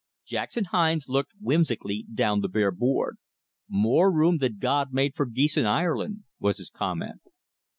Jackson 0.25 0.63
Hines 0.65 1.07
looked 1.09 1.33
whimsically 1.39 2.07
down 2.11 2.41
the 2.41 2.49
bare 2.49 2.71
board. 2.71 3.19
"More 3.69 4.11
room 4.11 4.39
than 4.39 4.57
God 4.57 4.91
made 4.91 5.13
for 5.13 5.27
geese 5.27 5.57
in 5.57 5.67
Ireland," 5.67 6.23
was 6.39 6.57
his 6.57 6.71
comment. 6.71 7.21